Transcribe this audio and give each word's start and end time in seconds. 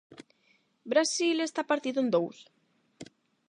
Brasil 0.91 1.37
está 1.41 1.61
partido 1.71 1.97
en 2.03 2.07
dous? 2.15 2.37